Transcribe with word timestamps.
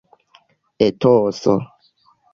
etoso 0.87 1.55